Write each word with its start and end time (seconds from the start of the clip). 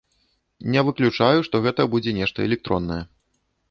Не 0.75 0.83
выключаю, 0.87 1.45
што 1.51 1.63
гэта 1.69 1.81
будзе 1.95 2.19
нешта 2.23 2.39
электроннае. 2.51 3.03